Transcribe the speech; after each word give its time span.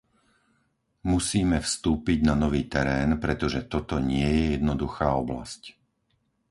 Musíme 1.11 1.57
vstúpiť 1.67 2.17
na 2.29 2.33
nový 2.43 2.63
terén, 2.73 3.11
pretože 3.23 3.59
toto 3.73 3.95
nie 4.11 4.25
je 4.37 4.45
jednoduchá 4.57 5.07
oblasť. 5.23 5.61